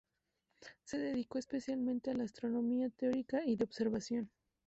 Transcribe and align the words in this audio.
Se 0.83 0.97
dedicó 0.97 1.37
especialmente 1.37 2.09
a 2.09 2.15
la 2.15 2.23
astronomía 2.23 2.89
teórica 2.89 3.45
y 3.45 3.55
de 3.55 3.65
observación. 3.65 4.31